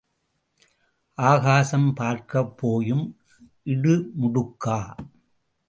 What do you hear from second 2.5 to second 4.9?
போயும் இடுமுடுக்கா?